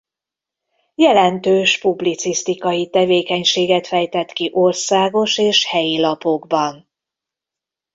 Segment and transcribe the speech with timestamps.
[0.95, 6.89] Jelentős publicisztikai tevékenységet fejtett ki országos és helyi lapokban.